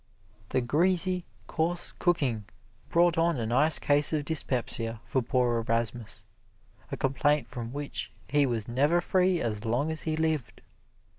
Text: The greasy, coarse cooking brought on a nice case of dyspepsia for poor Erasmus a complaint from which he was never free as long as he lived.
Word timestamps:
The 0.49 0.61
greasy, 0.61 1.25
coarse 1.45 1.93
cooking 1.99 2.45
brought 2.89 3.19
on 3.19 3.37
a 3.37 3.45
nice 3.45 3.77
case 3.77 4.11
of 4.13 4.25
dyspepsia 4.25 4.99
for 5.05 5.21
poor 5.21 5.59
Erasmus 5.59 6.23
a 6.91 6.97
complaint 6.97 7.47
from 7.47 7.71
which 7.71 8.11
he 8.27 8.47
was 8.47 8.67
never 8.67 8.99
free 8.99 9.39
as 9.41 9.63
long 9.63 9.91
as 9.91 10.01
he 10.01 10.15
lived. 10.17 10.61